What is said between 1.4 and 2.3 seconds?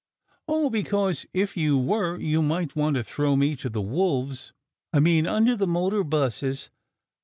you were,